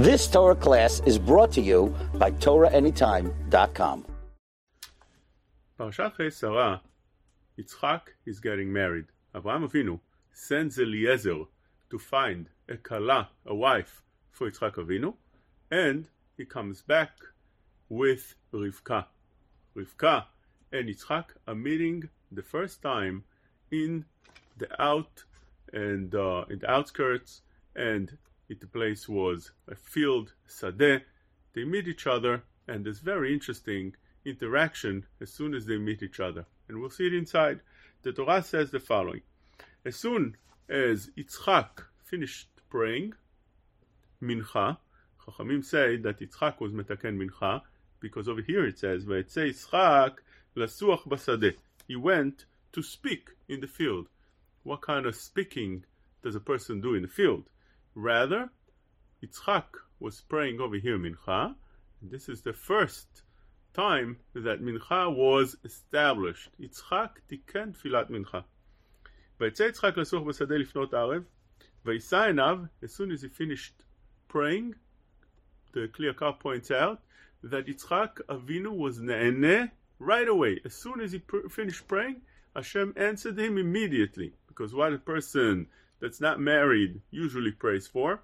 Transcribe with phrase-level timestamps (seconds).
[0.00, 4.06] This Torah class is brought to you by TorahAnytime.com.
[5.78, 6.80] Parashat Sarah,
[7.58, 9.04] Yitzchak is getting married.
[9.34, 10.00] Avraham Avinu
[10.32, 11.44] sends Eliezer
[11.90, 14.00] to find a kala, a wife,
[14.30, 15.12] for Yitzchak Avinu,
[15.70, 16.08] and
[16.38, 17.10] he comes back
[17.90, 19.04] with Rivka.
[19.76, 20.24] Rivka
[20.72, 23.24] and Yitzchak are meeting the first time
[23.70, 24.06] in
[24.56, 25.24] the out
[25.74, 27.42] and uh, in the outskirts
[27.76, 28.16] and
[28.58, 31.02] the place was a field, sadeh.
[31.52, 36.18] They meet each other, and there's very interesting interaction as soon as they meet each
[36.18, 36.46] other.
[36.68, 37.60] And we'll see it inside.
[38.02, 39.22] The Torah says the following
[39.84, 40.36] As soon
[40.68, 43.14] as Yitzchak finished praying,
[44.20, 44.78] Mincha,
[45.24, 47.62] Chachamim say that Yitzchak was metaken Mincha,
[48.00, 50.16] because over here it says, Vayetze Yitzchak
[50.56, 51.54] lasuach basadeh.
[51.86, 54.08] He went to speak in the field.
[54.62, 55.84] What kind of speaking
[56.22, 57.48] does a person do in the field?
[57.94, 58.50] Rather,
[59.22, 59.64] Yitzchak
[59.98, 61.54] was praying over here Mincha.
[62.00, 63.22] This is the first
[63.74, 66.50] time that Mincha was established.
[66.60, 68.40] Yitzchak תיקן תפילת מנחה.
[69.40, 71.22] ויצא יצחק לסוך בשדה לפנות ערב,
[71.84, 73.84] ויישא עיניו, as soon as he finished
[74.28, 74.74] praying,
[75.72, 77.00] the Kli Yakar points out,
[77.42, 80.60] that Yitzchak Avinu was ne'ene right away.
[80.64, 82.20] As soon as he pr- finished praying,
[82.54, 84.34] Hashem answered him immediately.
[84.46, 85.66] Because while a person
[85.99, 88.19] that's not married usually prays for,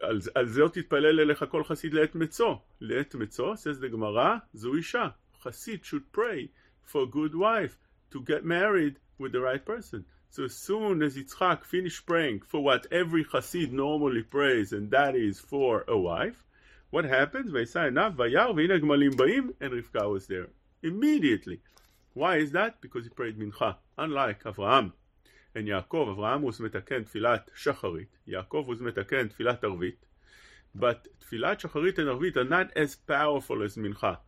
[0.00, 2.56] על, על זה עוד תתפלל אליך כל חסיד לעת מצוא.
[2.80, 5.08] לעת מצוא, says the Gemara, זו אישה.
[5.42, 6.48] חסיד should pray
[6.84, 7.78] for a good wife
[8.10, 10.04] to get married with the right person.
[10.30, 15.14] So as soon as Yitzchak finished praying for what every Chassid normally prays, and that
[15.14, 16.44] is for a wife,
[16.90, 17.52] what happens?
[17.52, 20.48] וישא עיניו, וירא, והנה הגמלים באים, and Rivka was there.
[20.82, 21.60] Immediately.
[22.14, 22.80] Why is that?
[22.80, 23.76] Because he prayed mincha.
[23.96, 24.92] Unlike Avraham
[25.54, 28.18] and Yaakov, Avraham was מתקן תפילת שחרית.
[28.28, 30.04] Yaakov was מתקן תפילת ערבית.
[30.76, 34.18] But תפילת שחרית and ערבית are not as powerful as mincha.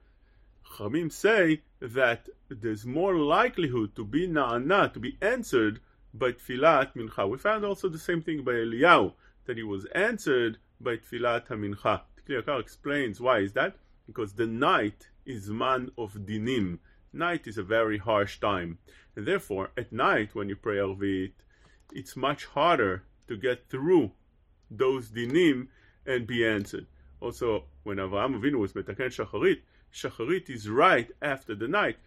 [0.78, 5.80] Chamim say that there's more likelihood to be na'ana, to be answered
[6.12, 7.28] by tfilat mincha.
[7.28, 9.12] We found also the same thing by Eliyahu,
[9.46, 12.02] that he was answered by tfilat mincha.
[12.26, 13.76] Tikli explains why is that?
[14.06, 16.78] Because the night is man of dinim.
[17.13, 18.77] Night is a very harsh time.
[19.15, 21.33] And therefore, at night when you pray Arvit,
[21.91, 24.11] it's much harder to get through
[24.69, 25.67] those dinim
[26.05, 26.87] and be answered.
[27.19, 29.59] Also, when Avraham Avinu was metaken shacharit,
[29.93, 31.97] shacharit is right after the night,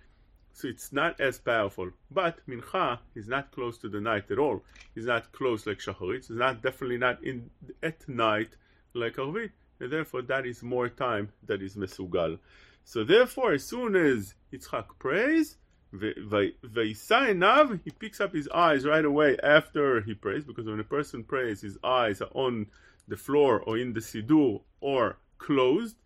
[0.52, 1.90] so it's not as powerful.
[2.10, 4.64] But mincha is not close to the night at all.
[4.96, 6.16] It's not close like shacharit.
[6.16, 7.50] It's not definitely not in
[7.82, 8.50] at night
[8.94, 9.50] like arvit,
[9.80, 12.38] and therefore that is more time that is mesugal.
[12.84, 15.56] So therefore, as soon as Yitzchak prays,
[15.92, 21.24] Vayisa he picks up his eyes right away after he prays, because when a person
[21.24, 22.66] prays, his eyes are on
[23.08, 25.96] the floor or in the siddur or closed.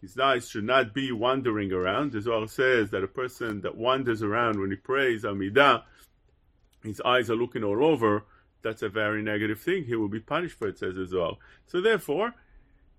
[0.00, 2.12] His eyes should not be wandering around.
[2.12, 5.82] The Zohar says that a person that wanders around when he prays Amidah,
[6.84, 8.24] his eyes are looking all over.
[8.62, 9.84] That's a very negative thing.
[9.84, 11.38] He will be punished for it, says the Zohar.
[11.66, 12.34] So therefore,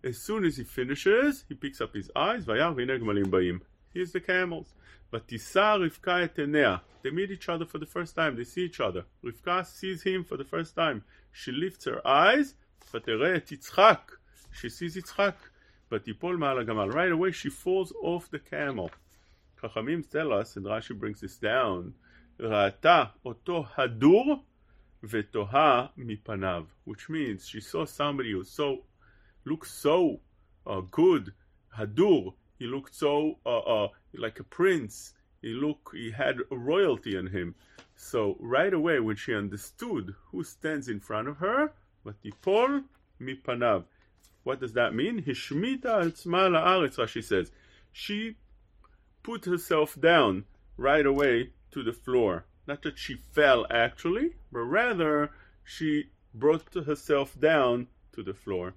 [0.04, 2.44] as soon as he finishes, he picks up his eyes.
[2.44, 3.60] Vayar v'iner gmalim ba'im.
[3.94, 4.74] Here's the camels.
[5.10, 6.80] But Tisa Rivka et Enea.
[7.02, 8.36] They meet each other for the first time.
[8.36, 9.04] They see each other.
[9.24, 11.04] Rivka sees him for the first time.
[11.30, 12.54] She lifts her eyes.
[12.92, 14.12] ותראה את יצחק.
[14.52, 15.34] She sees Yitzchak.
[15.88, 16.92] But תיפול מעל הגמל.
[16.92, 18.90] Right away she falls off the camel.
[19.62, 21.92] חכמים tell us, and Rashi brings this down,
[22.40, 24.44] ראתה אותו הדור
[25.02, 26.66] ותוהה מפניו.
[26.84, 28.84] Which means she saw somebody who so
[29.47, 30.19] uh, looked so
[30.65, 31.33] uh, good.
[31.77, 35.13] Hadur, he looked so uh, like a prince.
[35.41, 37.55] He looked, he had royalty in him.
[37.95, 41.73] So right away, when she understood who stands in front of her,
[42.05, 42.83] Vatipol
[43.21, 43.85] mipanav.
[44.43, 45.23] What does that mean?
[45.23, 47.51] Hishmita atzma la'aretz, she says.
[47.91, 48.35] She
[49.23, 50.45] put herself down
[50.77, 52.45] right away to the floor.
[52.67, 55.31] Not that she fell actually, but rather
[55.63, 58.73] she brought herself down to the floor.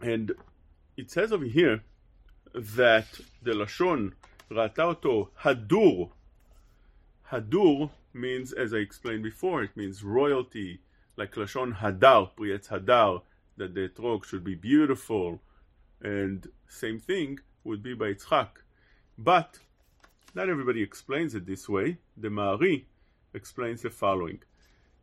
[0.00, 0.32] And
[0.96, 1.82] it says over here
[2.54, 4.12] that the Lashon
[4.50, 6.10] ראתה אותו הdur.
[7.30, 10.80] Hadur means, as I explained before, it means royalty,
[11.16, 13.22] like Lashon Hadar, Priyetz Hadar,
[13.58, 15.40] that the etrog should be beautiful,
[16.00, 18.48] and same thing would be by Yitzchak.
[19.18, 19.58] But
[20.34, 21.98] not everybody explains it this way.
[22.16, 22.84] The Ma'ari
[23.34, 24.38] explains the following: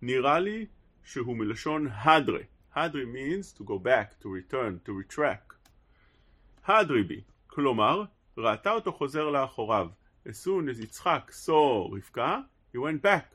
[0.02, 0.66] נראה לי
[1.04, 2.46] שהוא מלשון hadre.
[2.76, 5.56] Hadri means to go back, to return, to retract.
[6.68, 8.04] hadri בי, כלומר,
[8.38, 9.90] ראתה אותו חוזר לאחוריו.
[10.26, 13.32] As soon as Yitzchak saw Rivka, he went back,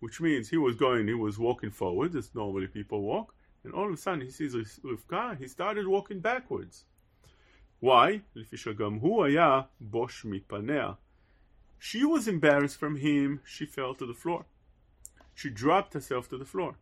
[0.00, 3.34] which means he was going, he was walking forward, as normally people walk,
[3.66, 6.84] And all of a sudden he sees Rivka, he started walking backwards.
[7.80, 8.20] Why?
[8.36, 10.94] לפי שגם הוא היה בוש מפניה.
[11.78, 14.46] She was embarrassed from him, she fell to the floor.
[15.34, 16.76] She dropped herself to the floor.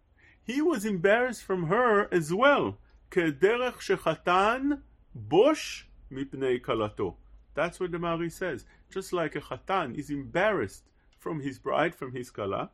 [0.48, 2.78] He was embarrassed from her as well.
[3.10, 4.70] כדרך שחתן
[5.14, 7.16] בוש מפני כלתו.
[7.54, 8.64] That's what the Mari says.
[8.90, 10.84] Just like a chatan is embarrassed
[11.18, 12.70] from his bride, from his kala.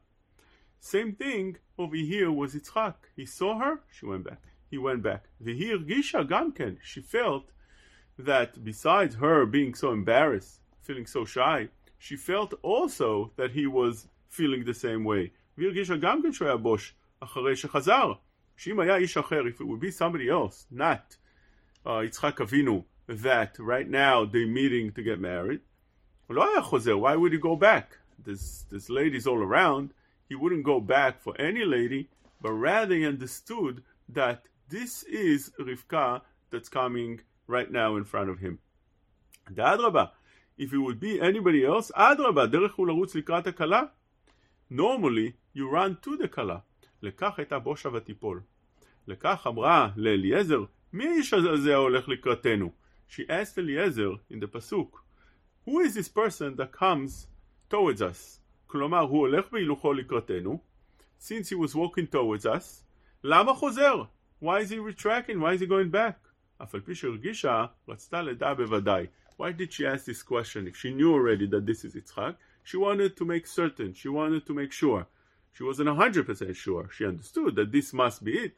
[0.81, 2.95] Same thing over here was Yitzchak.
[3.15, 4.43] He saw her, she went back.
[4.71, 5.25] He went back.
[5.45, 6.79] V'hi gisha gamken.
[6.83, 7.47] She felt
[8.19, 11.69] that besides her being so embarrassed, feeling so shy,
[11.99, 15.31] she felt also that he was feeling the same way.
[15.59, 18.12] והרגישה גם כן שהוא היה בוש אחרי שחזר.
[18.57, 21.17] שאם היה איש אחר, if it would be somebody else, not
[21.87, 25.61] uh, יצחק אבינו, that right now they're meeting to get married,
[26.31, 27.99] לא היה חוזר, why would he go back?
[28.23, 29.95] There's, there's ladies all around,
[30.29, 32.09] he wouldn't go back for any lady,
[32.41, 36.21] but rather he understood that this is Rivka
[36.51, 38.59] that's coming right now in front of him.
[39.51, 40.05] דאדרבה,
[40.59, 43.83] if it would be anybody else, אדרבה, דרך הוא לרוץ לקראת הכלה.
[44.71, 46.59] Normally, you run to the כלה.
[47.05, 48.41] לכך הייתה בושה ותיפול.
[49.07, 52.73] לכך אמרה לאליעזר, מי האיש הזה ההולך לקראתנו?
[53.09, 54.91] She asked Eliezer in the pasuk,
[55.67, 57.27] Who is this person that comes
[57.69, 58.41] towards us?
[58.67, 60.61] כלומר, הוא הולך בהילוכו לקראתנו,
[61.21, 62.85] since he was walking towards us,
[63.25, 64.03] למה חוזר?
[64.43, 65.41] Why is he retracting?
[65.41, 66.29] Why is he going back?
[66.62, 69.07] אף על פי שהרגישה, רצתה לדע בוודאי.
[69.39, 72.37] Why did she ask this question if she knew already that this is Yitzchak?
[72.65, 75.07] She wanted to make certain, she wanted to make sure.
[75.56, 76.90] She wasn't 100% sure.
[76.92, 78.57] She understood that this must be it,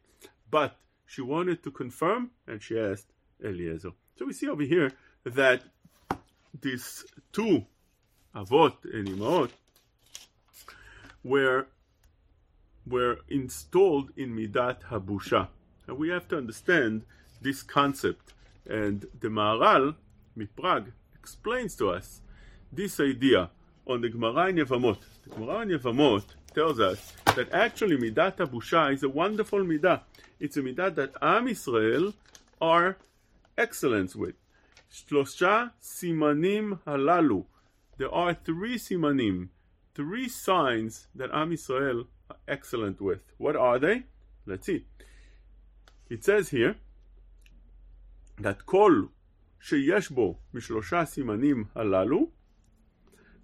[0.50, 3.06] but she wanted to confirm and she asked
[3.44, 3.92] Eliezer.
[4.16, 4.92] So we see over here
[5.24, 5.62] that
[6.60, 7.68] these two
[8.36, 9.52] Avot and Imaot
[11.24, 11.68] were,
[12.88, 15.50] were installed in Midat Habusha.
[15.86, 17.04] And we have to understand
[17.42, 18.34] this concept.
[18.68, 19.96] And the Maharal,
[20.36, 22.22] Miprag, explains to us
[22.72, 23.52] this idea
[23.86, 24.58] on the Gemara in.
[24.58, 25.80] The Gemara in
[26.57, 30.03] tells us that actually Midat Habusha is a wonderful Midah.
[30.39, 32.15] It's a Midah that Am Israel
[32.61, 32.97] are
[33.57, 34.35] excellence with.
[34.93, 37.45] Shlosha simanim halalu.
[37.99, 39.49] There are three simanim,
[39.95, 43.23] three signs that Am Israel are excellent with.
[43.39, 44.05] What are they?
[44.47, 44.87] Let's see.
[46.11, 46.77] It says here
[48.39, 49.09] that כל
[49.61, 52.31] שיש בו משלושה סימנים הללו,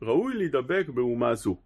[0.02, 1.56] ראוי להידבק באומה זו.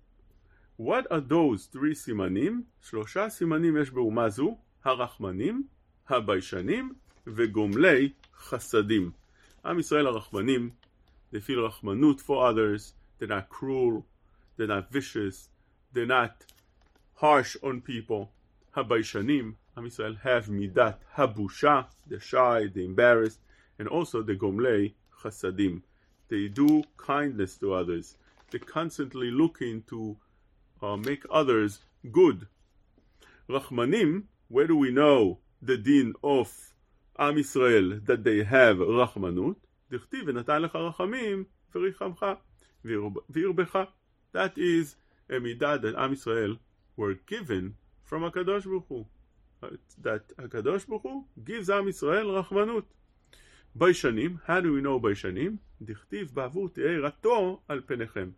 [0.79, 2.62] What are those three סימנים?
[2.83, 5.67] שלושה סימנים יש באומה זו, הרחמנים,
[6.09, 6.93] הביישנים
[7.27, 9.11] וגומלי חסדים.
[9.65, 10.71] עם ישראל הרחמנים,
[11.33, 14.03] they feel רחמנות for others, they're not cruel,
[14.56, 15.49] they're not vicious,
[15.94, 16.44] they're not
[17.21, 18.27] harsh on people.
[18.77, 23.41] הביישנים, עם ישראל have מידת הבושה, they're shy, they're embarrassed,
[23.79, 24.93] and also the gomlei
[25.23, 25.83] chasadim.
[26.29, 28.17] They do kindness to others.
[28.50, 30.17] They're constantly looking to
[30.83, 31.81] uh, make others
[32.11, 32.47] good.
[33.49, 36.75] Rachmanim, where do we know the din of
[37.19, 39.56] Am Israel that they have רחמנות?
[39.91, 41.44] דכתיב ונתן לך רחמים
[41.75, 42.27] וריחמך
[43.31, 43.79] וירבך.
[44.33, 44.97] That is
[45.29, 46.56] a midah that Am Israel
[46.97, 47.75] were given
[48.05, 49.06] from HaKadosh Baruch Hu.
[49.99, 52.85] That HaKadosh Baruch Hu gives Am Israel רחמנות.
[53.75, 55.56] ביישנים, how do we know ביישנים?
[55.82, 58.31] דכתיב בעבור תהיה יראתו על פניכם.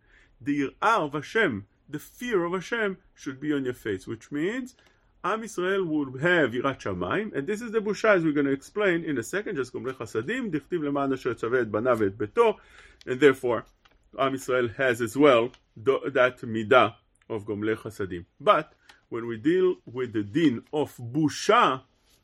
[0.43, 4.74] The יראה of Hashem, the fear of Hashem should be on your face, which means
[5.22, 8.52] Am Israel will have Yirat Shamayim, and this is the busha as we're going to
[8.52, 12.56] explain in a second, just Gomre Chasadim, Dichtiv Leman Asher Tzavet Banav Beto,
[13.06, 13.64] and therefore
[14.18, 16.94] Am Israel has as well that midah
[17.28, 18.24] of Gomle Chasadim.
[18.40, 18.72] But
[19.10, 21.82] when we deal with the din of busha,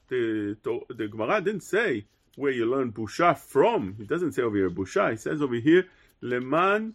[0.09, 0.57] the,
[0.89, 2.07] the Gemara didn't say
[2.37, 3.97] where you learn busha from.
[3.99, 5.13] It doesn't say over here busha.
[5.13, 5.87] It says over here
[6.21, 6.95] leman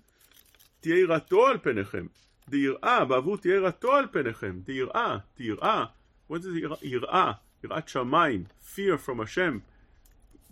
[0.81, 2.09] tierato penechem.
[2.50, 4.60] דיראה, בעבור תהיה יראתו על פניכם.
[4.64, 5.84] דיראה, תיראה.
[6.30, 7.32] What is יראה?
[7.64, 8.44] יראת שמיים.
[8.74, 9.62] Fear from Hashem.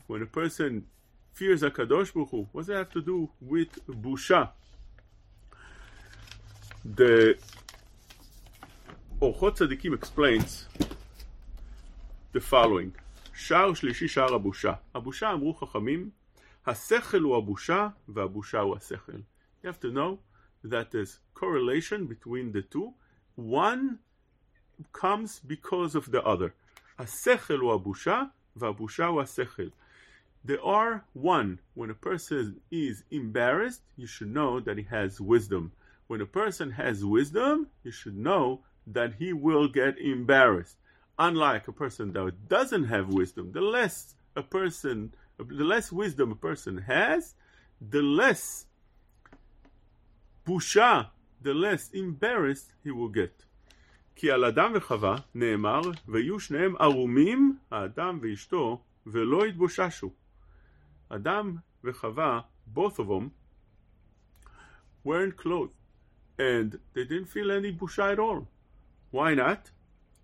[0.09, 0.87] When a person
[1.33, 4.50] fears HaKadosh Baruch Hu, what does that have to do with busha?
[6.85, 7.37] The
[9.21, 10.69] Orchot Tzadikim explains
[12.33, 12.93] the following.
[13.35, 14.73] שער שלישי שער הבושה.
[14.95, 16.11] הבושה אמרו חכמים,
[16.67, 19.19] השכל הוא הבושה והבושה הוא השכל.
[19.62, 20.19] You have to know
[20.62, 22.95] that there's correlation between the two.
[23.35, 23.99] One
[24.93, 26.55] comes because of the other.
[26.99, 28.23] השכל הוא הבושה
[28.57, 29.71] והבושה הוא השכל.
[30.45, 31.59] They are one.
[31.75, 35.73] When a person is embarrassed, you should know that he has wisdom.
[36.07, 40.76] When a person has wisdom, you should know that he will get embarrassed.
[41.19, 46.37] unlike a person that doesn't have wisdom, the less a person, the less wisdom a
[46.37, 47.35] person has,
[47.81, 48.67] the less
[50.49, 51.11] busha,
[51.43, 53.45] the less embarrassed he will get.
[54.17, 60.11] כי על אדם וחווה נאמר, ויהיו שניהם ערומים, האדם ואשתו, ולא יתבוששו.
[61.09, 62.41] אדם וחווה,
[62.75, 63.31] both of them,
[65.05, 65.75] weren't clothed,
[66.38, 68.47] and they didn't feel any busha at all.
[69.11, 69.71] Why not?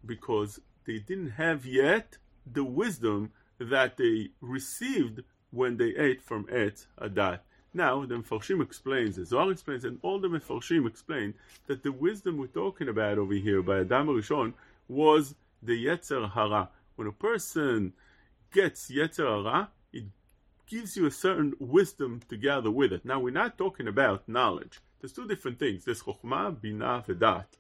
[0.05, 6.87] Because they didn't have yet the wisdom that they received when they ate from Et
[6.99, 7.41] Adat.
[7.76, 11.34] Now, the Mefarshim explains, the Zohar explains, and all the Mefarshim explain
[11.68, 14.54] that the wisdom we're talking about over here by Adam Rishon
[14.88, 16.70] was the Yetzer Hara.
[16.96, 17.92] When a person
[18.54, 20.06] gets Yetzer Hara, it
[20.68, 23.04] gives you a certain wisdom together with it.
[23.04, 24.80] Now, we're not talking about knowledge.
[25.02, 25.84] There's two different things.
[25.84, 27.58] There's Chokhmah, Binah, Vedat.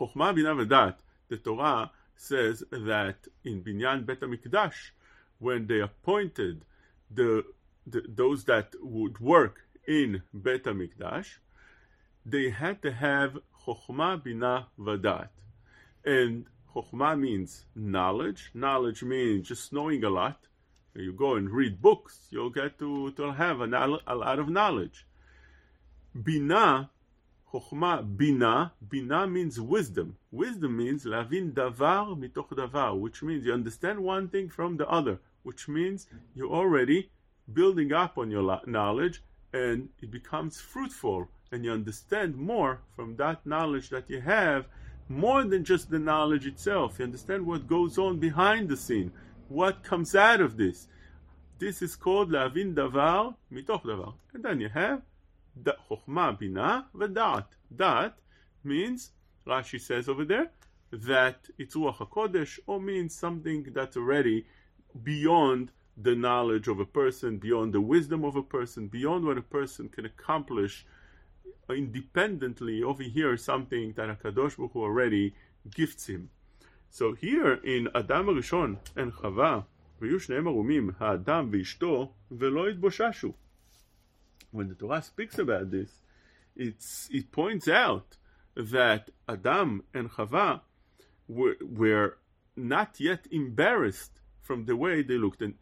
[0.00, 0.94] Chokhmah, Binah, Vedat.
[1.28, 4.92] The Torah says that in Binyan Bet HaMikdash,
[5.38, 6.64] when they appointed
[7.10, 7.44] the
[7.86, 11.38] the, those that would work in Bet HaMikdash,
[12.24, 15.28] they had to have Chokhmah, Binah, Vadat.
[16.04, 18.50] And Chokhmah means knowledge.
[18.54, 20.38] Knowledge means just knowing a lot.
[20.94, 25.06] You go and read books, you'll get to, to have a, a lot of knowledge.
[26.16, 26.88] Binah,
[27.52, 30.16] Chokhmah, Binah, Binah means wisdom.
[30.30, 35.18] Wisdom means lavin davar mitoch davar, which means you understand one thing from the other,
[35.42, 37.10] which means you already
[37.53, 43.45] building up on your knowledge and it becomes fruitful and you understand more from that
[43.45, 44.67] knowledge that you have
[45.07, 49.11] more than just the knowledge itself you understand what goes on behind the scene
[49.47, 50.87] what comes out of this
[51.57, 55.01] this is called להבין דבר מתוך דבר and then you have
[55.87, 58.21] חוכמה, בינה ודעת דעת
[58.65, 59.11] means
[59.47, 60.51] Rashi says over there
[60.91, 64.45] that it's Ruach HaKodesh or means something that's already
[65.03, 69.41] beyond the knowledge of a person, beyond the wisdom of a person, beyond what a
[69.41, 70.85] person can accomplish
[71.69, 75.35] independently over here, something that Hakadosh Baruch Hu already
[75.69, 76.29] gifts him.
[76.89, 79.65] So here in Adam Rishon and Chava,
[80.01, 83.33] ויהיו שניהם ערומים, האדם ואשתו, ולא יתבוששו.
[84.51, 86.01] When the Torah speaks about this,
[86.55, 88.17] it's, it points out
[88.55, 90.61] that Adam and Chava
[91.27, 92.17] were, were
[92.55, 95.42] not yet embarrassed from the way they looked.
[95.42, 95.54] And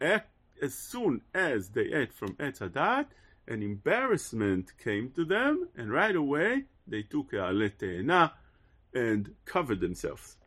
[0.61, 3.07] as soon as they ate from Etz Hadat,
[3.47, 8.31] an embarrassment came to them, and right away they took a letena
[8.93, 10.37] and covered themselves.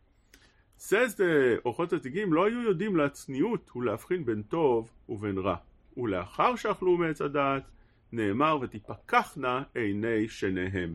[0.79, 5.57] says the אורחות צדיקים לא היו יודעים להצניעות ולהבחין בין טוב ובין רע.
[5.97, 7.63] ולאחר שאכלו מעץ הדעת,
[8.13, 10.95] נאמר ותפקחנה עיני שניהם.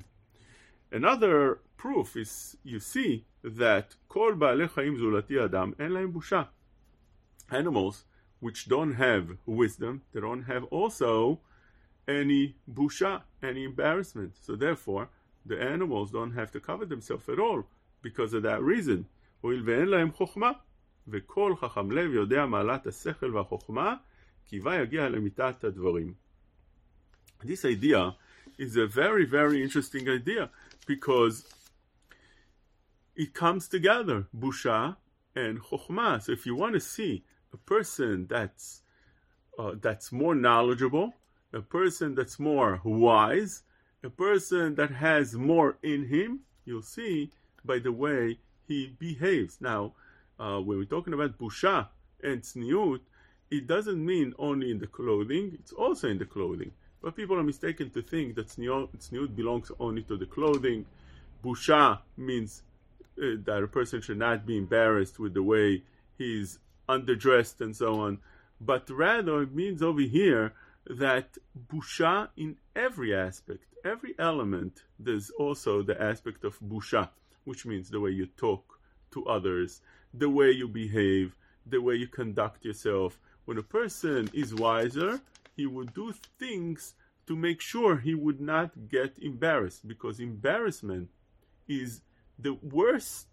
[0.94, 3.24] Another proof is you see
[3.58, 6.44] that כל בעלי חיים זולתי אדם אין להם בושה
[7.50, 8.05] animals
[8.41, 11.41] which don't have wisdom, they don't have also
[12.07, 14.33] any busha, any embarrassment.
[14.41, 15.09] So therefore,
[15.45, 17.65] the animals don't have to cover themselves at all
[18.03, 19.07] because of that reason.
[19.41, 20.53] הואיל ואין להם חוכמה,
[21.09, 23.95] וכל חכם לב יודע מעלת השכל והחוכמה,
[24.53, 26.15] יגיע למיתת הדברים.
[27.43, 28.17] This idea
[28.59, 30.50] is a very, very interesting idea
[30.87, 31.45] because
[33.15, 34.97] it comes together, busha
[35.35, 36.23] and chokhmah.
[36.23, 38.81] So if you want to see a person that's
[39.60, 41.13] uh, that's more knowledgeable,
[41.53, 43.63] a person that's more wise,
[44.03, 46.39] a person that has more in him.
[46.65, 47.31] You'll see
[47.65, 49.58] by the way he behaves.
[49.60, 49.93] Now,
[50.39, 51.88] uh, when we're talking about busha
[52.24, 53.01] and tzniut,
[53.50, 56.72] it doesn't mean only in the clothing; it's also in the clothing.
[57.01, 60.86] But people are mistaken to think that tzniut belongs only to the clothing.
[61.43, 62.62] Busha means
[63.17, 65.84] uh, that a person should not be embarrassed with the way
[66.17, 66.60] he's
[66.92, 68.20] underdressed and so on,
[68.60, 70.54] but rather it means over here
[70.88, 71.38] that
[71.72, 77.10] busha in every aspect, every element, there's also the aspect of busha,
[77.46, 78.80] which means the way you talk
[79.12, 79.82] to others,
[80.14, 83.20] the way you behave, the way you conduct yourself.
[83.46, 85.22] When a person is wiser,
[85.56, 86.94] he would do things
[87.28, 91.10] to make sure he would not get embarrassed because embarrassment
[91.68, 92.02] is
[92.38, 93.28] the worst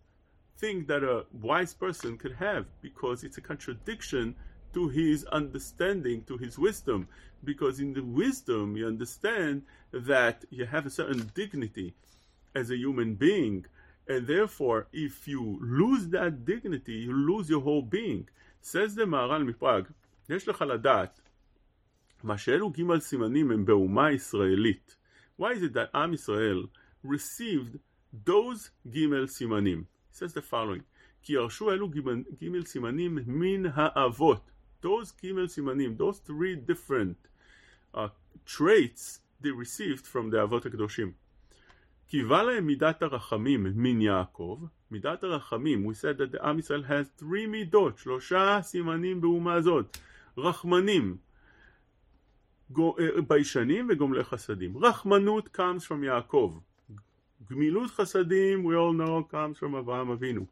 [0.58, 4.36] thing that a wise person could have because it's a contradiction
[4.74, 7.08] to his understanding, to his wisdom.
[7.44, 11.94] Because in the wisdom, you understand that you have a certain dignity
[12.56, 13.66] as a human being.
[14.08, 18.28] And therefore, if you lose that dignity, you lose your whole being.
[18.62, 19.86] Says the Maharal מפראג,
[20.30, 21.22] יש לך לדעת,
[22.24, 24.96] מה שאלו ג' סימנים הם באומה ישראלית.
[25.38, 26.68] Why is it that עם ישראל
[27.04, 27.80] received
[28.26, 29.84] those ג' סימנים?
[30.18, 30.84] says the following:
[31.24, 34.52] כי ירשו אלו ג' סימנים מן האבות.
[34.84, 37.28] Those ג' סימנים, those three different
[37.96, 38.10] uh,
[38.46, 41.12] traits they received from the אבות הקדושים.
[42.08, 44.60] קיווה להם מידת הרחמים מן יעקב,
[44.92, 49.98] מידת הרחמים, we said that the עם ישראל has three מידות, שלושה סימנים באומה הזאת,
[50.38, 51.18] רחמנים,
[53.28, 54.78] ביישנים וגומלי חסדים.
[54.78, 56.58] רחמנות comes from יעקב,
[57.50, 60.46] גמילות חסדים, we all know, comes from אברהם אבינו.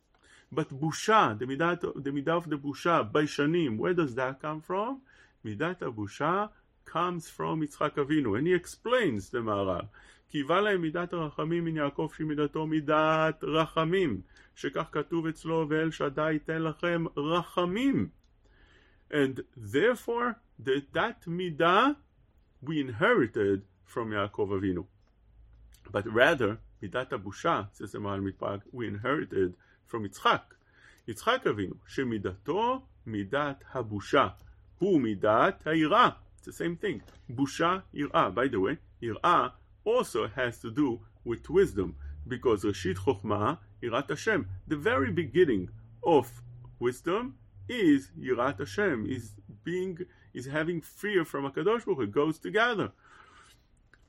[0.54, 5.00] But בושה, the מידה, the מידה of the בושה, ביישנים, where does that come from?
[5.46, 6.46] מידת הבושה
[6.88, 9.86] comes from יצחק אבינו, and he explains the מהר"ל.
[10.30, 14.22] קיווה להם מידת הרחמים מן יעקב שהיא מידתו מידת רחמים,
[14.56, 18.10] שכך כתוב אצלו ואל שדי ייתן לכם רחמים.
[19.12, 21.88] And therefore, that, that מידה
[22.64, 23.62] we inherited
[23.94, 24.84] from יעקב אבינו.
[25.92, 29.54] But rather, מידת הבושה, says the מהר"ל מתפרק, we inherited
[29.92, 30.54] from יצחק.
[31.08, 34.28] יצחק אבינו, שמידתו מידת הבושה,
[34.78, 36.10] הוא מידת היראה.
[36.38, 37.12] It's the same thing.
[37.30, 38.30] בושה, יראה.
[38.36, 39.48] By the way, יראה
[39.86, 41.94] also has to do with wisdom,
[42.28, 43.54] because ראשית חוכמה,
[43.84, 44.42] יראת השם.
[44.70, 45.68] The very beginning
[46.06, 46.26] of
[46.82, 47.32] wisdom
[47.70, 50.02] is יראת השם, is being,
[50.36, 52.90] is having fear from הקדוש ברוך הוא, it goes together.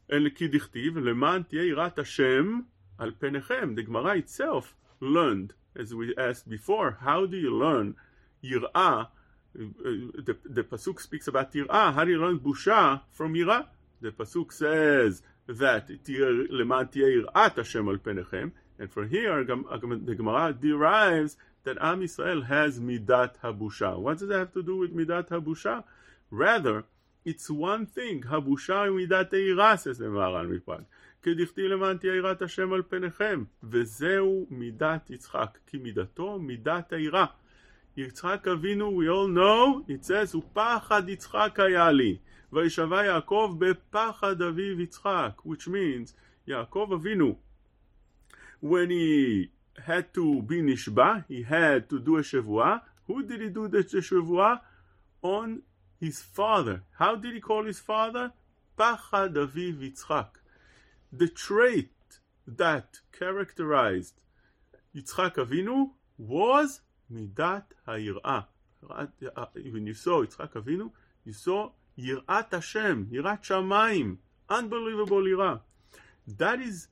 [0.10, 2.66] And ki dichtiv, leman tie irat Hashem
[3.00, 3.76] al penechem.
[3.76, 7.96] The Gemara itself learned, as we asked before, how do you learn
[8.44, 8.72] yirah?
[8.76, 9.06] Uh,
[9.54, 11.94] the, the pasuk speaks about yirah.
[11.94, 13.66] How do you learn busha from yirah?
[14.00, 18.52] The pasuk says that leman tie irat Hashem al penechem.
[18.80, 24.00] And from here, the Gemara derives that Am Israel has midat habusha.
[24.00, 25.84] What does that have to do with midat habusha?
[26.30, 26.86] Rather,
[27.27, 30.83] it's one thing, habusha midat היראה, says the מהר"ל מפראג.
[31.23, 37.27] כדכתיב למען תהיה יראת השם על פניכם, וזהו מידת יצחק, כי מידתו מידת היראה.
[37.97, 42.17] יצחק אבינו, we all know, it says, ופחד יצחק היה לי.
[42.53, 46.13] וישבע יעקב בפחד אביו יצחק, which means
[46.47, 47.37] יעקב אבינו,
[48.63, 52.81] when he had to be nishba, he had to do a shavua.
[53.07, 54.61] Who did he do the shavua?
[55.23, 55.63] On
[56.00, 56.84] his father.
[56.98, 58.34] How did he call his father?
[58.78, 60.30] Pachad aviv Yitzchak.
[61.12, 61.92] The trait
[62.46, 64.22] that characterized
[64.96, 66.82] Yitzchak Avinu was
[67.12, 68.46] midat ha'ir'ah.
[69.54, 70.92] When you saw Yitzchak Avinu,
[71.26, 74.18] you saw Yirat Hashem, Yirat Shamayim,
[74.50, 75.62] unbelievable Yirah.
[76.28, 76.88] That is,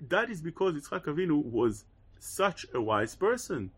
[0.00, 1.84] that is because Yitzchak Avinu was
[2.18, 3.70] such a wise person.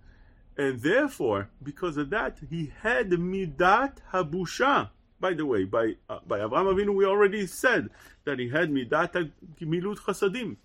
[0.57, 4.91] And therefore, because of that, he had Midat Habusha.
[5.19, 7.89] By the way, by, uh, by Avraham Avinu, we already said
[8.25, 10.57] that he had Midat Milut Chasadim.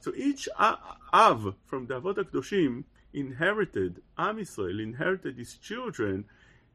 [0.00, 6.26] So each Av from the Avot HaKdoshim inherited, Am Yisrael inherited his children,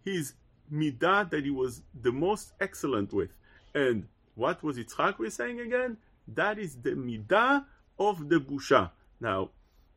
[0.03, 0.33] his
[0.71, 3.29] midat that he was the most excellent with.
[3.73, 5.97] And what was Yitzchak we're saying again?
[6.27, 7.65] That is the midah
[7.97, 8.91] of the busha.
[9.19, 9.49] Now,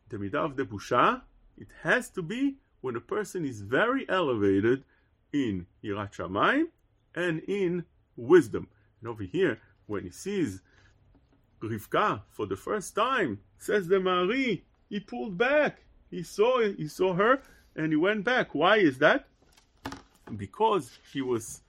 [0.08, 1.22] the midah of the busha,
[1.57, 4.85] it has to be when a person is very elevated
[5.33, 6.67] in Yirat Shamayim
[7.15, 7.85] and in
[8.17, 8.69] wisdom.
[9.01, 10.61] And over here, when he sees
[11.61, 15.85] Rivka for the first time, says the Mari, he pulled back.
[16.11, 17.41] He saw he saw her
[17.77, 18.55] and he went back.
[18.55, 19.27] Why is that?
[20.37, 21.61] because he was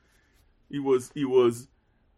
[0.70, 1.68] he was he was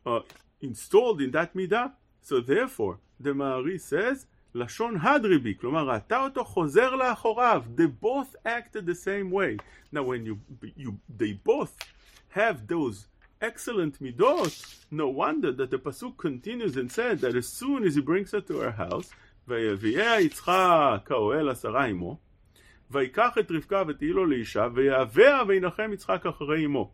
[0.05, 0.21] uh,
[0.61, 1.93] installed in that midah.
[2.21, 7.62] So therefore, the Ma'ari says, לשון הדריבי, כלומר ראתה אותו חוזר לאחוריו.
[7.76, 9.56] They both acted the same way.
[9.92, 10.38] Now when you,
[10.76, 11.72] you they both
[12.30, 13.06] have those
[13.40, 14.54] excellent midot,
[14.90, 18.40] no wonder that the pasuk continues and said that as soon as he brings her
[18.40, 19.10] to her house,
[19.48, 22.18] ויביאה יצחק האוהל עשרה עמו,
[22.90, 26.92] ויקח את רבקה ותהי לו לאישה, ויהווה וינחם יצחק אחרי אמו.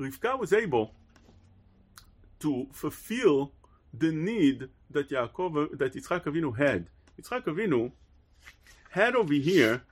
[0.00, 0.90] רבקה was able
[2.40, 3.52] to fulfill
[3.94, 6.88] the need that Yaakov, that Yitzchak Avinu had.
[7.20, 7.92] Yitzchak Avinu
[8.90, 9.82] had over here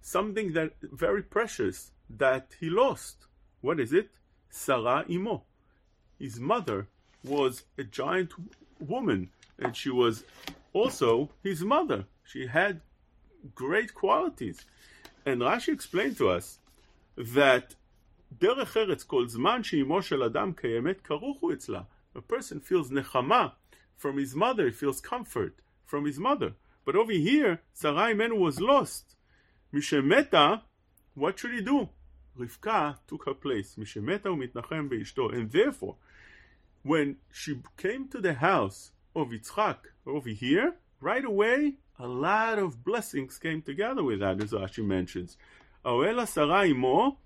[0.00, 3.26] something that very precious that he lost.
[3.60, 4.10] What is it?
[4.48, 5.44] Sarah Imo.
[6.18, 6.88] His mother
[7.24, 8.32] was a giant
[8.78, 10.24] woman, and she was
[10.72, 12.04] also his mother.
[12.24, 12.80] She had
[13.54, 14.64] great qualities.
[15.26, 16.58] And Rashi explained to us
[17.16, 17.74] that
[18.38, 21.82] דרך ארץ כל זמן שאימו של אדם קיימת, כרוך הוא אצלה.
[22.16, 23.48] A person feels נחמה
[23.95, 24.65] from his mother.
[24.65, 25.55] He feels comfort
[25.85, 26.53] from his mother.
[26.85, 29.15] But over here, Sarai Menu was lost.
[29.73, 30.61] Mishemeta,
[31.15, 31.89] what should he do?
[32.37, 33.75] Rivka took her place.
[33.75, 35.33] Mishemeta umitnachem beishto.
[35.33, 35.95] And therefore,
[36.83, 42.83] when she came to the house of Yitzchak over here, right away, a lot of
[42.83, 45.37] blessings came together with that, as Rashi mentions.
[45.83, 47.17] Aoela Sarai mo,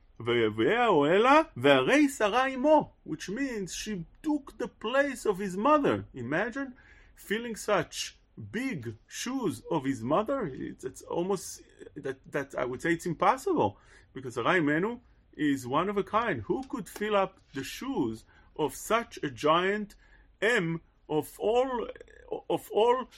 [3.04, 6.06] which means she took the place of his mother.
[6.14, 6.74] Imagine
[7.16, 8.18] feeling such
[8.52, 10.52] big shoes of his mother.
[10.54, 11.62] It's, it's almost
[11.96, 13.78] that that I would say it's impossible
[14.14, 15.00] because Sarah Imenu
[15.36, 16.42] is one of a kind.
[16.48, 18.26] Who could fill up the shoes
[18.58, 19.96] of such a giant
[20.42, 21.88] M of all
[22.50, 23.10] of all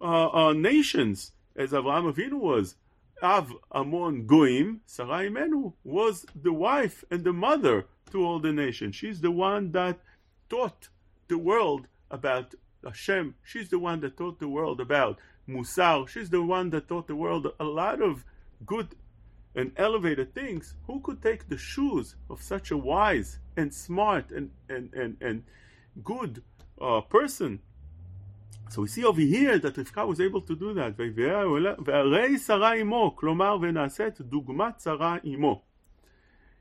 [0.00, 2.76] uh, uh, nations as Avraham Avinu was?
[3.22, 8.96] Av Amon Goim, Sarai Imenu was the wife and the mother to all the nations.
[8.96, 9.98] She's the one that
[10.48, 10.88] taught
[11.28, 13.34] the world about Hashem.
[13.42, 16.08] She's the one that taught the world about Musar.
[16.08, 18.24] She's the one that taught the world a lot of
[18.64, 18.94] good
[19.54, 20.74] and elevated things.
[20.86, 25.44] Who could take the shoes of such a wise and smart and, and, and, and
[26.02, 26.42] good
[26.80, 27.60] uh, person?
[28.69, 30.95] So we see over here that Rivka was able to do that.
[31.85, 35.61] והרי שרה עמו, כלומר ונעשית דוגמת שרה עמו.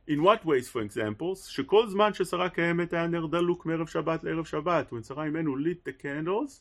[0.06, 1.34] In what ways, for example?
[1.34, 4.92] שכל זמן ששרה קיימת היה נר דלוק מערב שבת לערב שבת.
[4.92, 6.60] When שרה אימנו lit the candles,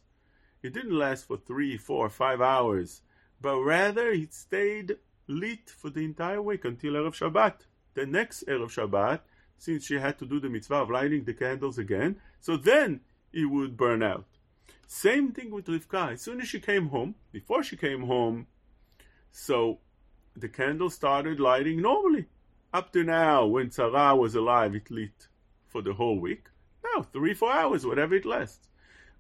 [0.64, 3.02] it didn't last for three, four, five hours,
[3.42, 4.96] but rather it stayed
[5.28, 7.66] lit for the entire week until Erev Shabbat.
[7.96, 9.20] The next Erev Shabbat,
[9.58, 13.02] since she had to do the mitzvah of lighting the candles again, so then
[13.34, 14.26] it would burn out.
[14.91, 16.15] Same thing with Rivka.
[16.15, 18.47] As soon as she came home, before she came home,
[19.31, 19.81] so
[20.35, 22.25] the candle started lighting normally.
[22.73, 25.29] Up to now, when Sarah was alive, it lit
[25.67, 26.47] for the whole week.
[26.83, 28.67] Now, three, four hours, whatever it lasts.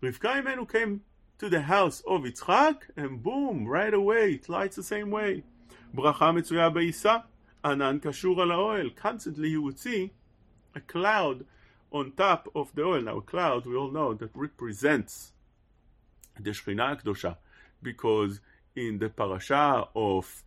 [0.02, 1.02] Rivka Imenu came
[1.36, 5.44] to the house of Yitzchak, and boom, right away, it lights the same way.
[5.94, 7.24] Bracha metzuyah Beisa,
[7.62, 8.84] Anan Kashur laoil.
[8.84, 8.90] oil.
[8.96, 10.12] Constantly you would see
[10.74, 11.44] a cloud
[11.92, 13.02] on top of the oil.
[13.02, 15.32] Now, a cloud, we all know, that represents
[16.38, 17.36] the Shekhinah Kedosha,
[17.82, 18.40] because
[18.74, 20.42] in the parasha of,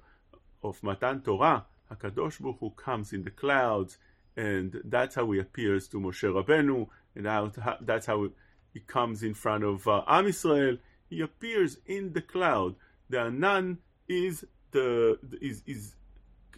[0.64, 3.98] of Matan Torah, HaKadosh Baruch Hu comes in the clouds,
[4.36, 7.52] and that's how he appears to Moshe Rabbeinu, and
[7.82, 8.30] that's how
[8.74, 10.80] he comes in front of uh, Am Yisrael.
[11.10, 12.76] He appears in the cloud.
[13.10, 15.96] The Anan is the is is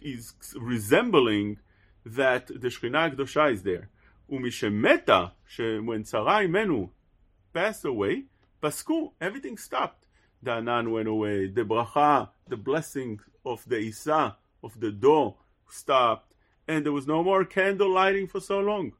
[0.00, 1.58] is resembling
[2.06, 3.88] that the Shekhinah Kedosha is there.
[4.30, 5.32] Umishemeta,
[5.84, 6.88] when Sarai Menu
[7.52, 8.24] passed away,
[8.64, 10.06] Pasku, everything stopped.
[10.42, 11.48] The Anan went away.
[11.48, 15.36] The bracha, the blessing of the Isa, of the door,
[15.68, 16.32] stopped.
[16.66, 18.92] And there was no more candle lighting for so long.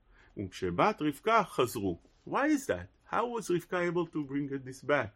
[2.24, 2.88] Why is that?
[3.04, 5.14] How was Rivka able to bring this back?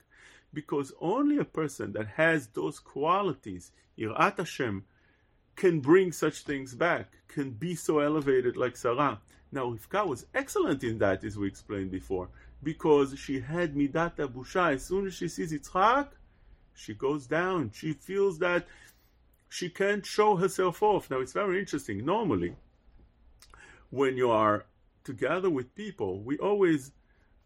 [0.54, 4.84] Because only a person that has those qualities Yirat Hashem,
[5.56, 9.20] can bring such things back, can be so elevated like Sarah.
[9.50, 12.28] Now, Rivka was excellent in that, as we explained before,
[12.62, 14.74] because she had Midat Busha.
[14.74, 16.08] As soon as she sees Yitzchak,
[16.74, 17.70] she goes down.
[17.72, 18.66] She feels that
[19.48, 21.10] she can't show herself off.
[21.10, 22.04] Now, it's very interesting.
[22.04, 22.54] Normally,
[23.90, 24.66] when you are
[25.04, 26.92] together with people, we always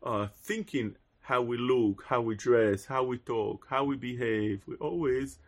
[0.02, 4.62] uh, thinking how we look, how we dress, how we talk, how we behave.
[4.66, 5.38] We're always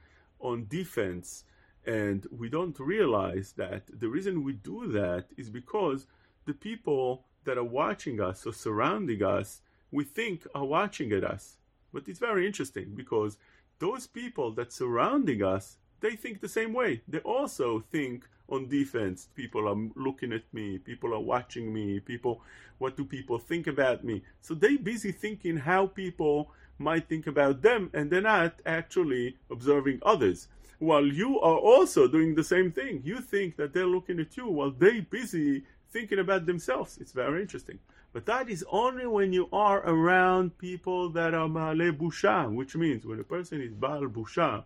[0.41, 1.45] on defense.
[1.87, 6.07] And we don't realize that the reason we do that is because
[6.47, 11.57] the people that are watching us or surrounding us, we think are watching at us.
[11.93, 13.37] But it's very interesting because
[13.79, 17.03] those people that surrounding us, they think the same way.
[17.07, 19.29] They also think on defense.
[19.35, 20.79] People are looking at me.
[20.79, 22.01] People are watching me.
[22.01, 22.43] People,
[22.79, 24.23] what do people think about me?
[24.41, 30.01] So they busy thinking how people might think about them and they're not actually observing
[30.03, 30.49] others.
[30.79, 33.01] While you are also doing the same thing.
[33.05, 36.99] You think that they're looking at you while they busy thinking about themselves.
[36.99, 37.79] It's very interesting.
[38.13, 43.07] But that is only when you are around people that are Ma'ale Busha, which means
[43.07, 44.65] when a person is Baal Busha,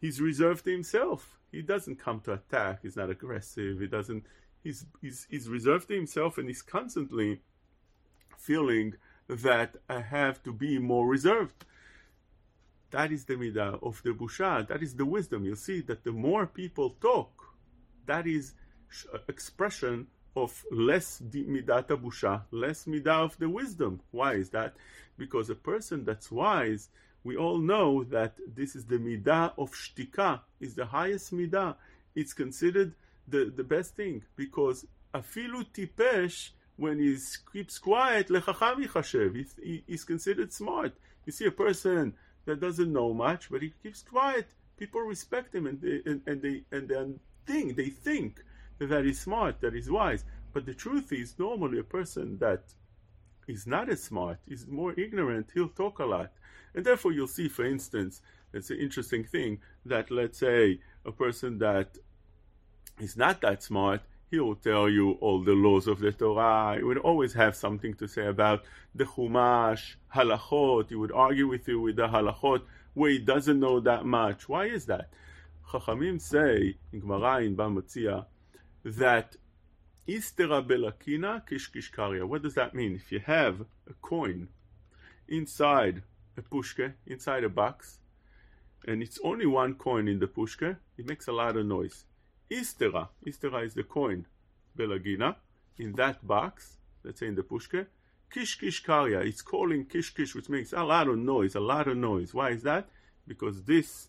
[0.00, 1.38] he's reserved to himself.
[1.52, 4.24] He doesn't come to attack, he's not aggressive, he doesn't
[4.62, 7.40] he's he's, he's reserved to himself and he's constantly
[8.36, 8.94] feeling
[9.28, 11.64] that I have to be more reserved.
[12.90, 14.66] That is the midah of the busha.
[14.66, 15.44] That is the wisdom.
[15.44, 17.54] You see that the more people talk,
[18.06, 18.54] that is
[19.28, 24.00] expression of less midata busha, less midah of the wisdom.
[24.10, 24.74] Why is that?
[25.18, 26.88] Because a person that's wise,
[27.24, 31.76] we all know that this is the midah of shtika, is the highest midah.
[32.14, 32.94] It's considered
[33.28, 37.16] the, the best thing because afilu tipesh when he
[37.52, 39.46] keeps quiet, lechacham yichashev.
[39.62, 40.94] He, he's considered smart.
[41.26, 42.14] You see a person
[42.46, 44.46] that doesn't know much, but he keeps quiet.
[44.78, 47.04] People respect him, and they and, and they and they
[47.46, 48.42] think they think
[48.86, 50.24] that he's smart, that is wise.
[50.52, 52.62] But the truth is, normally a person that
[53.46, 56.32] is not as smart, is more ignorant, he'll talk a lot.
[56.74, 61.58] And therefore, you'll see, for instance, It's an interesting thing that, let's say, a person
[61.58, 61.96] that
[62.98, 66.76] is not that smart, he will tell you all the laws of the Torah.
[66.76, 68.64] He would always have something to say about
[68.94, 70.88] the Chumash, halachot.
[70.88, 72.62] He would argue with you with the halachot
[72.94, 74.48] where he doesn't know that much.
[74.48, 75.10] Why is that?
[75.70, 78.26] Chachamim say in Gemara in Bava Metzia
[78.84, 79.36] that
[80.08, 82.24] Istera belakina kishkishkaria.
[82.24, 82.94] What does that mean?
[82.94, 84.48] If you have a coin
[85.28, 86.02] inside
[86.36, 87.98] a pushke, inside a box,
[88.86, 92.04] and it's only one coin in the pushke, it makes a lot of noise.
[92.50, 94.26] Istera, Istera is the coin,
[94.76, 95.36] Belagina,
[95.78, 97.86] in that box, let's say in the pushke,
[98.30, 101.88] Kish Kish Karya, it's calling Kish Kish, which makes a lot of noise, a lot
[101.88, 102.32] of noise.
[102.32, 102.88] Why is that?
[103.26, 104.08] Because this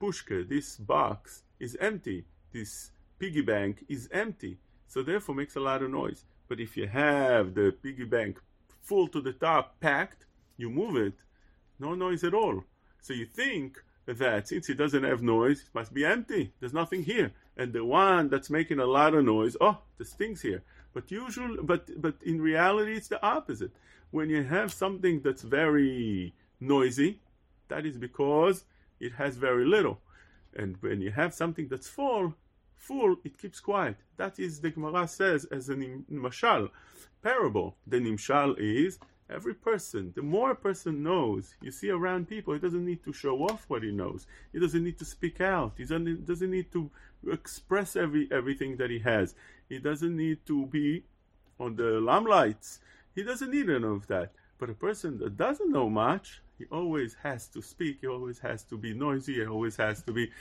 [0.00, 2.24] pushke, this box, is empty.
[2.52, 2.90] This
[3.20, 4.58] piggy bank is empty.
[4.88, 6.24] So therefore makes a lot of noise.
[6.48, 8.40] But if you have the piggy bank
[8.82, 11.14] full to the top, packed, you move it,
[11.78, 12.64] no noise at all.
[13.00, 16.52] So you think that since it doesn't have noise, it must be empty.
[16.58, 17.32] There's nothing here.
[17.56, 20.62] And the one that's making a lot of noise, oh, there's things here.
[20.92, 23.70] But usually, but but in reality, it's the opposite.
[24.10, 27.20] When you have something that's very noisy,
[27.68, 28.64] that is because
[28.98, 30.00] it has very little.
[30.54, 32.34] And when you have something that's full,
[32.80, 33.96] full, it keeps quiet.
[34.16, 36.70] That is the Gemara says as a mashal
[37.22, 37.76] parable.
[37.86, 38.98] The nimshal is
[39.30, 43.12] Every person, the more a person knows, you see around people, he doesn't need to
[43.12, 44.26] show off what he knows.
[44.52, 45.74] He doesn't need to speak out.
[45.76, 46.90] He doesn't, doesn't need to
[47.30, 49.36] express every everything that he has.
[49.68, 51.04] He doesn't need to be
[51.60, 52.80] on the limelights.
[53.14, 54.32] He doesn't need any of that.
[54.58, 57.98] But a person that doesn't know much, he always has to speak.
[58.00, 59.34] He always has to be noisy.
[59.34, 60.32] He always has to be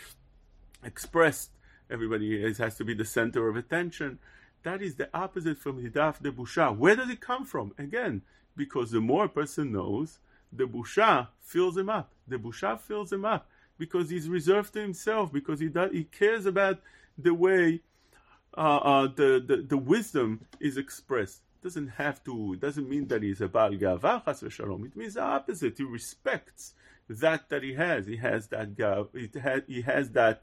[0.84, 1.52] expressed.
[1.90, 4.20] Everybody has to be the center of attention.
[4.64, 6.76] That is the opposite from hidaf de busha.
[6.76, 7.74] Where does it come from?
[7.78, 8.22] Again,
[8.56, 10.20] because the more a person knows,
[10.52, 12.12] the busha fills him up.
[12.28, 16.46] The busha fills him up because he's reserved to himself, because he does, he cares
[16.46, 16.80] about
[17.18, 17.82] the way
[18.58, 21.42] uh, uh, the, the, the wisdom is expressed.
[21.62, 22.54] It doesn't have to.
[22.54, 24.86] It doesn't mean that he's a bal gavach v'shalom.
[24.86, 25.78] It means the opposite.
[25.78, 26.74] He respects
[27.08, 28.06] that that he has.
[28.06, 29.10] He has that gav.
[29.14, 30.42] He has that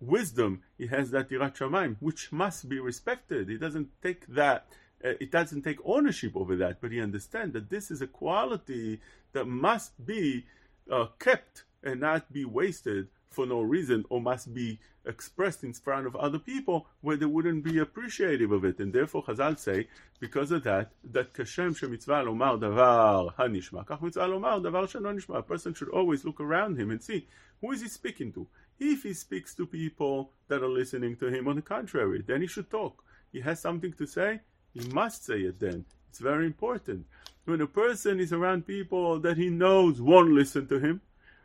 [0.00, 0.62] wisdom.
[0.76, 3.48] He has that yirat shamayim, which must be respected.
[3.48, 4.66] He doesn't take that
[5.04, 9.00] uh, it doesn't take ownership over that, but he understands that this is a quality
[9.32, 10.44] that must be
[10.90, 16.06] uh, kept and not be wasted for no reason or must be expressed in front
[16.06, 18.78] of other people where they wouldn't be appreciative of it.
[18.80, 19.86] And therefore Chazal say,
[20.18, 25.38] because of that, that kashem shemitzvah lomar davar hanishma, kach mitzvah lomar davar sheno nishma.
[25.38, 27.26] A person should always look around him and see,
[27.60, 28.46] who is he speaking to?
[28.78, 32.46] If he speaks to people that are listening to him, on the contrary, then he
[32.46, 33.02] should talk.
[33.32, 34.40] He has something to say,
[34.72, 35.84] he must say it then.
[36.10, 37.06] It's very important.
[37.44, 41.00] When a person is around people that he knows won't listen to him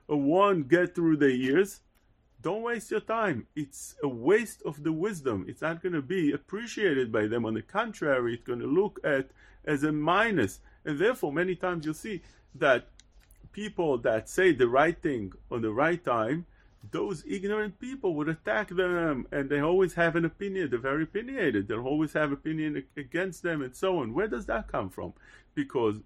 [0.07, 1.81] or won't get through their ears,
[2.41, 3.47] don't waste your time.
[3.55, 5.45] It's a waste of the wisdom.
[5.47, 7.45] It's not going to be appreciated by them.
[7.45, 9.29] On the contrary, it's going to look at
[9.63, 10.59] as a minus.
[10.83, 12.21] And therefore, many times you'll see
[12.55, 12.87] that
[13.53, 16.45] people that say the right thing on the right time
[16.91, 21.67] those ignorant people would attack them and they always have an opinion they're very opinionated
[21.67, 25.13] they'll always have opinion against them and so on where does that come from
[25.55, 26.01] because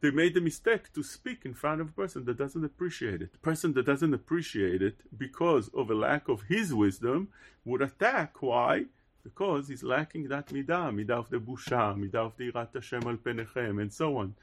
[0.00, 3.32] they made the mistake to speak in front of a person that doesn't appreciate it.
[3.32, 7.28] The person that doesn't appreciate it because of a lack of his wisdom
[7.64, 8.42] would attack.
[8.42, 8.84] Why?
[9.24, 13.16] Because he's lacking that midah, midah of the busha, midah of the irat Hashem al
[13.16, 14.34] penechem, and so on.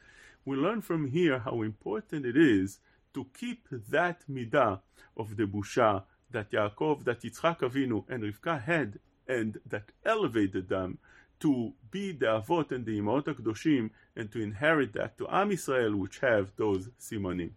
[0.43, 2.79] We learn from here how important it is
[3.13, 4.81] to keep that midah
[5.17, 10.97] of the busha that Yaakov, that Yitzchak Avinu and Rivka had, and that elevated them
[11.39, 15.95] to be the Avot and the Imaot HaKadoshim, and to inherit that to Am Yisrael,
[15.95, 17.51] which have those simonim.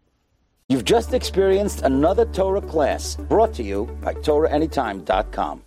[0.69, 5.63] You've just experienced another Torah class brought to you by TorahAnytime.com.